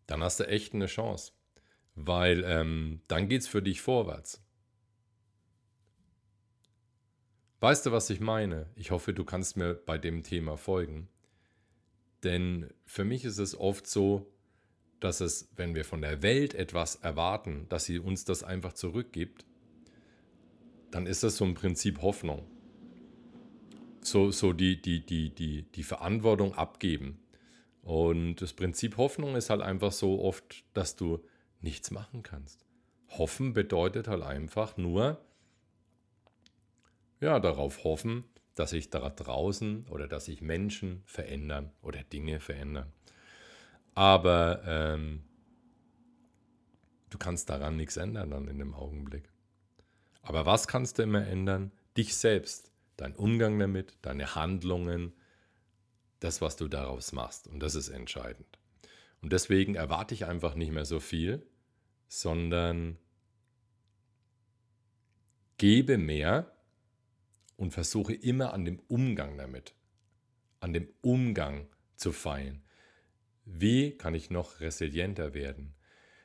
[0.07, 1.31] dann hast du echt eine Chance,
[1.95, 4.43] weil ähm, dann geht es für dich vorwärts.
[7.59, 8.67] Weißt du, was ich meine?
[8.75, 11.09] Ich hoffe, du kannst mir bei dem Thema folgen.
[12.23, 14.31] Denn für mich ist es oft so,
[14.99, 19.45] dass es, wenn wir von der Welt etwas erwarten, dass sie uns das einfach zurückgibt,
[20.91, 22.45] dann ist das so ein Prinzip Hoffnung.
[24.01, 27.19] So, so die, die, die, die, die Verantwortung abgeben.
[27.81, 31.23] Und das Prinzip Hoffnung ist halt einfach so oft, dass du
[31.61, 32.65] nichts machen kannst.
[33.09, 35.19] Hoffen bedeutet halt einfach nur,
[37.19, 38.23] ja, darauf hoffen,
[38.55, 42.91] dass sich da draußen oder dass sich Menschen verändern oder Dinge verändern.
[43.95, 45.23] Aber ähm,
[47.09, 49.29] du kannst daran nichts ändern dann in dem Augenblick.
[50.21, 51.71] Aber was kannst du immer ändern?
[51.97, 55.13] Dich selbst, dein Umgang damit, deine Handlungen,
[56.19, 57.47] das, was du daraus machst.
[57.47, 58.59] Und das ist entscheidend.
[59.21, 61.45] Und deswegen erwarte ich einfach nicht mehr so viel,
[62.07, 62.97] sondern
[65.57, 66.51] gebe mehr
[67.59, 69.75] und versuche immer an dem Umgang damit,
[70.61, 71.67] an dem Umgang
[71.97, 72.63] zu feilen.
[73.43, 75.75] Wie kann ich noch resilienter werden?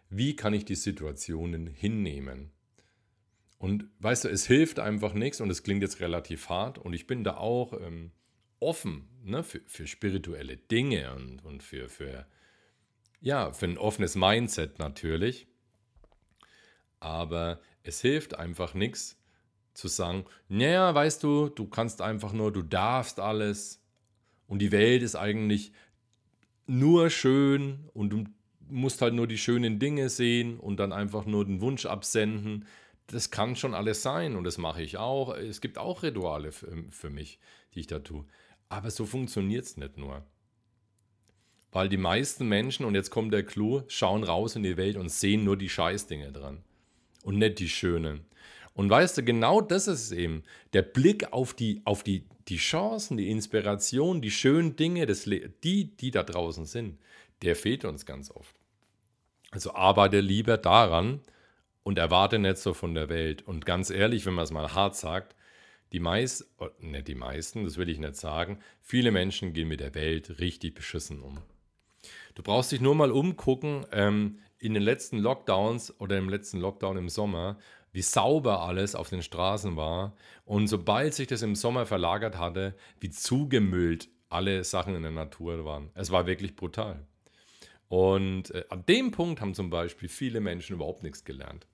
[0.09, 2.53] Wie kann ich die Situationen hinnehmen?
[3.59, 7.09] Und weißt du, es hilft einfach nichts und es klingt jetzt relativ hart und ich
[7.09, 8.12] bin da auch ähm,
[8.61, 12.29] offen ne, für, für, spirituelle Dinge und, und für, für,
[13.20, 15.49] ja, für ein offenes Mindset natürlich.
[17.01, 19.18] Aber es hilft einfach nichts,
[19.75, 23.83] zu sagen, naja, weißt du, du kannst einfach nur, du darfst alles
[24.47, 25.73] und die Welt ist eigentlich
[26.67, 28.25] nur schön und du
[28.69, 32.67] musst halt nur die schönen Dinge sehen und dann einfach nur den Wunsch absenden.
[33.09, 35.35] Das kann schon alles sein und das mache ich auch.
[35.35, 37.39] Es gibt auch Rituale für, für mich,
[37.75, 38.25] die ich da tue.
[38.69, 40.25] Aber so funktioniert es nicht nur.
[41.71, 45.11] Weil die meisten Menschen, und jetzt kommt der Clou, schauen raus in die Welt und
[45.11, 46.63] sehen nur die Scheißdinge dran
[47.25, 48.25] und nicht die schönen.
[48.75, 53.17] Und weißt du, genau das ist eben der Blick auf die, auf die, die Chancen,
[53.17, 56.99] die Inspiration, die schönen Dinge, das die, die da draußen sind,
[57.43, 58.55] der fehlt uns ganz oft.
[59.53, 61.21] Also arbeite lieber daran
[61.85, 63.47] und erwarte nicht so von der Welt.
[63.47, 65.37] Und ganz ehrlich, wenn man es mal hart sagt,
[65.93, 69.79] die meisten, oh, nicht die meisten, das will ich nicht sagen, viele Menschen gehen mit
[69.79, 71.39] der Welt richtig beschissen um.
[72.35, 76.97] Du brauchst dich nur mal umgucken, ähm, in den letzten Lockdowns oder im letzten Lockdown
[76.97, 77.59] im Sommer,
[77.94, 82.74] wie sauber alles auf den Straßen war und sobald sich das im Sommer verlagert hatte,
[82.98, 85.90] wie zugemüllt alle Sachen in der Natur waren.
[85.95, 87.07] Es war wirklich brutal.
[87.86, 91.68] Und äh, an dem Punkt haben zum Beispiel viele Menschen überhaupt nichts gelernt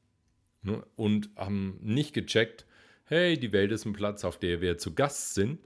[0.61, 0.85] ne?
[0.95, 2.67] und haben nicht gecheckt,
[3.05, 5.59] hey, die Welt ist ein Platz, auf der wir zu Gast sind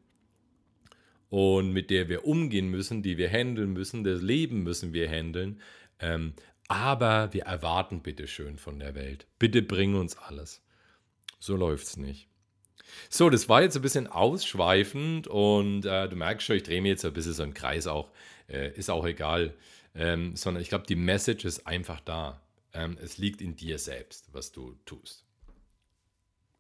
[1.31, 5.61] und mit der wir umgehen müssen, die wir handeln müssen, das Leben müssen wir handeln.
[5.99, 6.35] Ähm,
[6.69, 9.27] aber wir erwarten bitte schön von der Welt.
[9.39, 10.63] Bitte bring uns alles.
[11.39, 12.29] So läuft es nicht.
[13.09, 16.89] So, das war jetzt ein bisschen ausschweifend und äh, du merkst schon, ich drehe mir
[16.89, 18.11] jetzt ein bisschen so einen Kreis auch.
[18.49, 19.55] Äh, ist auch egal.
[19.95, 22.41] Ähm, sondern ich glaube, die Message ist einfach da.
[22.73, 25.24] Ähm, es liegt in dir selbst, was du tust.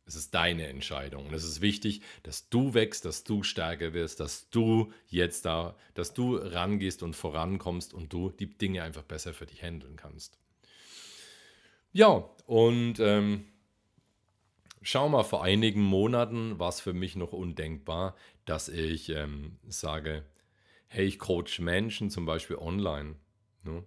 [0.06, 1.26] Es ist deine Entscheidung.
[1.26, 5.76] Und es ist wichtig, dass du wächst, dass du stärker wirst, dass du jetzt da,
[5.94, 10.38] dass du rangehst und vorankommst und du die Dinge einfach besser für dich handeln kannst.
[11.92, 13.44] Ja, und ähm,
[14.82, 20.24] schau mal, vor einigen Monaten war es für mich noch undenkbar, dass ich ähm, sage,
[20.86, 23.16] hey, ich coach Menschen zum Beispiel online.
[23.62, 23.84] Ne?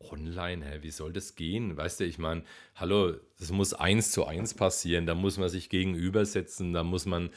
[0.00, 1.76] Online, hä, wie soll das gehen?
[1.76, 2.42] Weißt du, ich meine,
[2.74, 7.30] hallo, das muss eins zu eins passieren, da muss man sich gegenübersetzen, da muss man.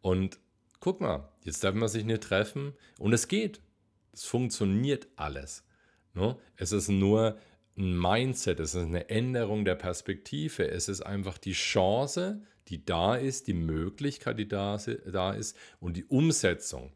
[0.00, 0.38] Und
[0.80, 3.60] guck mal, jetzt darf man sich nicht treffen und es geht.
[4.12, 5.64] Es funktioniert alles.
[6.14, 6.36] Ne?
[6.56, 7.38] Es ist nur
[7.76, 13.14] ein Mindset, es ist eine Änderung der Perspektive, es ist einfach die Chance, die da
[13.14, 16.92] ist, die Möglichkeit, die da ist und die Umsetzung.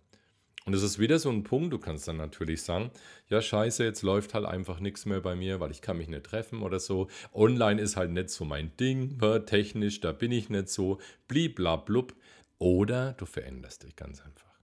[0.71, 2.93] Und es ist wieder so ein Punkt, du kannst dann natürlich sagen,
[3.29, 6.23] ja scheiße, jetzt läuft halt einfach nichts mehr bei mir, weil ich kann mich nicht
[6.23, 7.09] treffen oder so.
[7.35, 12.15] Online ist halt nicht so mein Ding, technisch, da bin ich nicht so, bliblablub.
[12.61, 14.61] Oder du veränderst dich ganz einfach.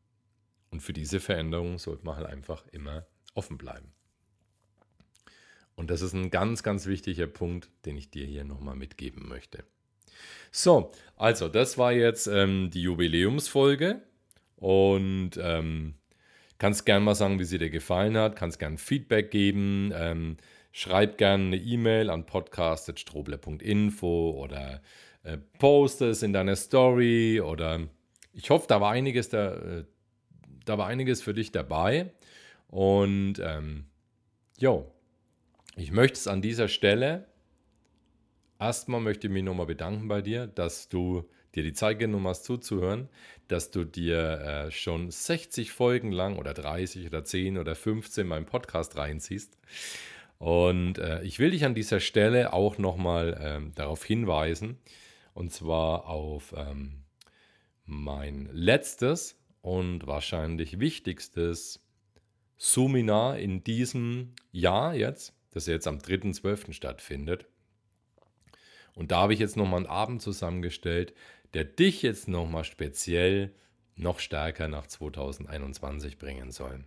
[0.70, 3.92] Und für diese Veränderung sollte man halt einfach immer offen bleiben.
[5.76, 9.66] Und das ist ein ganz, ganz wichtiger Punkt, den ich dir hier nochmal mitgeben möchte.
[10.54, 14.07] So, also das war jetzt ähm, die Jubiläumsfolge
[14.58, 15.96] und ähm,
[16.58, 20.38] kannst gern mal sagen, wie sie dir gefallen hat, kannst gern Feedback geben, ähm,
[20.72, 24.82] schreib gerne eine E-Mail an podcast.stroble.info oder
[25.24, 27.82] äh, post es in deiner Story oder
[28.34, 29.86] ich hoffe, da war einiges, da, äh,
[30.66, 32.12] da war einiges für dich dabei.
[32.68, 33.86] Und ähm,
[35.76, 37.26] ich möchte es an dieser Stelle,
[38.60, 42.44] erstmal möchte ich mich nochmal bedanken bei dir, dass du dir die Zeit genommen hast
[42.44, 43.10] zuzuhören,
[43.48, 48.46] dass du dir äh, schon 60 Folgen lang oder 30 oder 10 oder 15 meinen
[48.46, 49.58] Podcast reinziehst.
[50.38, 54.78] Und äh, ich will dich an dieser Stelle auch nochmal ähm, darauf hinweisen,
[55.34, 57.04] und zwar auf ähm,
[57.86, 61.84] mein letztes und wahrscheinlich wichtigstes
[62.58, 66.72] Seminar in diesem Jahr jetzt das jetzt am 3.12.
[66.72, 67.48] stattfindet.
[68.94, 71.14] Und da habe ich jetzt nochmal einen Abend zusammengestellt,
[71.58, 73.52] der dich jetzt nochmal speziell
[73.96, 76.84] noch stärker nach 2021 bringen soll.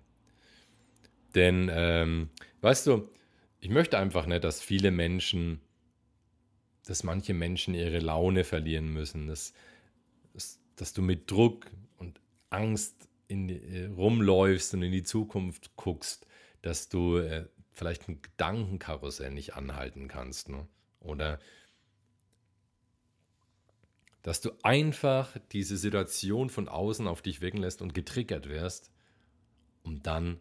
[1.34, 3.10] Denn, ähm, weißt du,
[3.58, 5.60] ich möchte einfach nicht, dass viele Menschen,
[6.86, 9.54] dass manche Menschen ihre Laune verlieren müssen, dass,
[10.34, 11.66] dass, dass du mit Druck
[11.98, 16.28] und Angst in äh, rumläufst und in die Zukunft guckst,
[16.62, 20.48] dass du äh, vielleicht ein Gedankenkarussell nicht anhalten kannst.
[20.48, 20.68] Ne?
[21.00, 21.40] Oder
[24.22, 28.90] dass du einfach diese Situation von außen auf dich wirken lässt und getriggert wirst,
[29.82, 30.40] um dann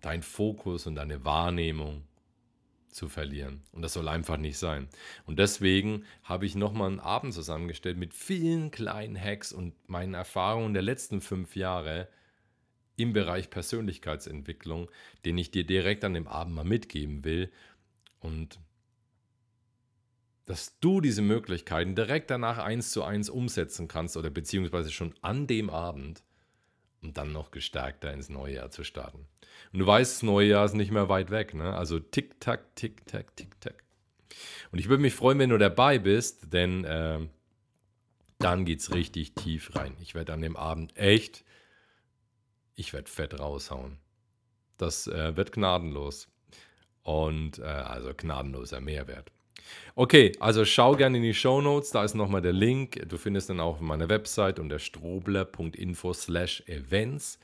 [0.00, 2.04] dein Fokus und deine Wahrnehmung
[2.88, 3.62] zu verlieren.
[3.72, 4.88] Und das soll einfach nicht sein.
[5.26, 10.74] Und deswegen habe ich nochmal einen Abend zusammengestellt mit vielen kleinen Hacks und meinen Erfahrungen
[10.74, 12.08] der letzten fünf Jahre,
[12.96, 14.88] im Bereich Persönlichkeitsentwicklung,
[15.24, 17.50] den ich dir direkt an dem Abend mal mitgeben will.
[18.20, 18.60] Und
[20.46, 25.46] dass du diese Möglichkeiten direkt danach eins zu eins umsetzen kannst oder beziehungsweise schon an
[25.46, 26.22] dem Abend,
[27.02, 29.26] um dann noch gestärkter ins neue Jahr zu starten.
[29.72, 31.74] Und du weißt, das neue Jahr ist nicht mehr weit weg, ne?
[31.74, 33.82] Also tick-tack, tick-tack, tick-tack.
[34.72, 37.20] Und ich würde mich freuen, wenn du dabei bist, denn äh,
[38.38, 39.96] dann geht es richtig tief rein.
[40.00, 41.44] Ich werde an dem Abend echt
[42.76, 43.98] ich werde fett raushauen.
[44.76, 46.28] Das äh, wird gnadenlos.
[47.02, 49.30] Und äh, also gnadenloser Mehrwert.
[49.94, 53.08] Okay, also schau gerne in die Show Notes, da ist nochmal der Link.
[53.08, 57.38] Du findest dann auch meine Website unter strobler.info slash events.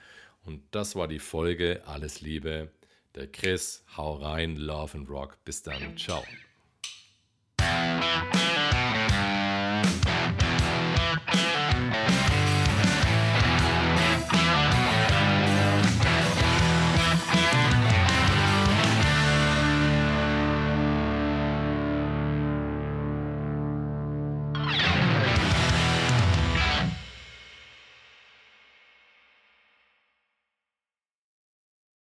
[0.45, 1.83] Und das war die Folge.
[1.87, 2.71] Alles Liebe.
[3.15, 5.39] Der Chris, hau rein, Love and Rock.
[5.45, 6.23] Bis dann, ciao.